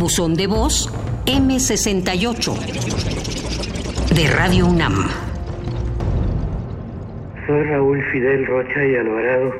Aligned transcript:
Buzón 0.00 0.34
de 0.34 0.46
voz 0.46 0.88
M68 1.26 2.54
de 4.14 4.34
Radio 4.34 4.66
UNAM. 4.66 4.94
Soy 7.46 7.62
Raúl 7.64 8.02
Fidel 8.10 8.46
Rocha 8.46 8.82
y 8.82 8.96
Alvarado. 8.96 9.54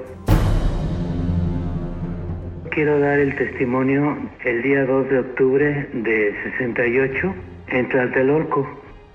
Quiero 2.71 3.01
dar 3.01 3.19
el 3.19 3.37
testimonio 3.37 4.17
el 4.43 4.63
día 4.63 4.87
2 4.87 5.11
de 5.11 5.19
octubre 5.19 5.89
de 5.93 6.35
68 6.57 7.35
en 7.69 7.89
Tlatelolco. 7.91 8.67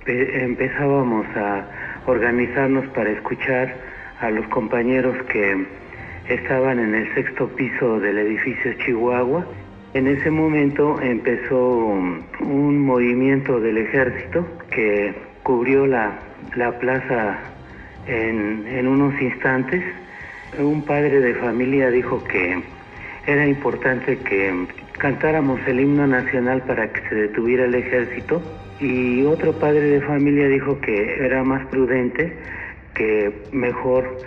Empezábamos 0.06 1.26
a 1.36 1.68
organizarnos 2.06 2.86
para 2.90 3.10
escuchar 3.10 3.74
a 4.22 4.30
los 4.30 4.48
compañeros 4.50 5.18
que 5.34 5.66
estaban 6.30 6.78
en 6.78 6.94
el 6.94 7.12
sexto 7.16 7.48
piso 7.48 8.00
del 8.00 8.20
edificio 8.20 8.74
Chihuahua. 8.86 9.44
En 9.96 10.08
ese 10.08 10.30
momento 10.30 11.00
empezó 11.02 11.58
un 12.42 12.86
movimiento 12.86 13.62
del 13.62 13.78
ejército 13.78 14.46
que 14.70 15.16
cubrió 15.42 15.88
la, 15.88 16.20
plaza 16.82 17.40
en, 18.06 18.88
unos 18.90 19.14
instantes. 19.22 19.82
Un 20.60 20.82
padre 20.84 21.22
de 21.22 21.34
familia 21.36 21.90
dijo 21.92 22.22
que 22.26 22.62
era 23.26 23.48
importante 23.48 24.18
que 24.18 24.68
cantáramos 24.98 25.62
el 25.66 25.80
himno 25.80 26.06
nacional 26.06 26.62
para 26.64 26.92
que 26.92 27.00
se 27.08 27.16
detuviera 27.16 27.64
el 27.64 27.76
ejército 27.76 28.42
y 28.82 29.24
otro 29.24 29.54
padre 29.54 29.80
de 29.80 30.02
familia 30.02 30.50
dijo 30.50 30.78
que 30.82 31.24
era 31.24 31.42
más 31.46 31.66
prudente 31.68 32.34
que 32.96 33.32
mejor 33.54 34.18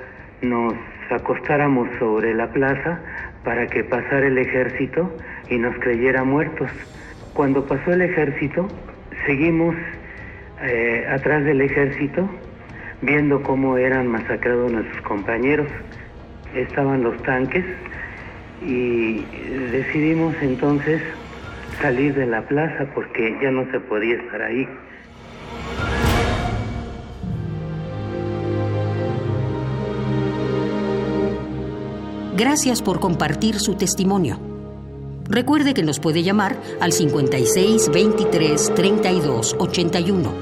nos 0.40 0.72
acostáramos 1.10 1.90
sobre 1.98 2.32
la 2.32 2.50
plaza 2.52 3.00
para 3.44 3.66
que 3.66 3.84
pasara 3.84 4.26
el 4.26 4.38
ejército 4.38 5.10
y 5.48 5.58
nos 5.58 5.76
creyera 5.78 6.24
muertos. 6.24 6.70
Cuando 7.34 7.66
pasó 7.66 7.92
el 7.92 8.02
ejército, 8.02 8.68
seguimos 9.26 9.74
eh, 10.62 11.06
atrás 11.10 11.44
del 11.44 11.60
ejército 11.60 12.28
viendo 13.00 13.42
cómo 13.42 13.76
eran 13.76 14.08
masacrados 14.08 14.72
nuestros 14.72 15.02
compañeros. 15.02 15.68
Estaban 16.54 17.02
los 17.02 17.20
tanques 17.22 17.64
y 18.62 19.24
decidimos 19.70 20.34
entonces 20.42 21.00
salir 21.80 22.14
de 22.14 22.26
la 22.26 22.42
plaza 22.42 22.86
porque 22.94 23.36
ya 23.40 23.50
no 23.50 23.70
se 23.70 23.80
podía 23.80 24.16
estar 24.16 24.42
ahí. 24.42 24.68
Gracias 32.38 32.82
por 32.82 33.00
compartir 33.00 33.58
su 33.58 33.74
testimonio. 33.74 34.38
Recuerde 35.24 35.74
que 35.74 35.82
nos 35.82 35.98
puede 35.98 36.22
llamar 36.22 36.56
al 36.80 36.92
56 36.92 37.90
23 37.92 38.74
32 38.76 39.56
81. 39.58 40.32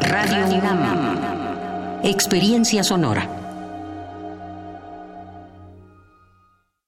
Radio 0.00 0.56
UNAM. 0.56 2.00
Experiencia 2.02 2.82
sonora. 2.82 3.39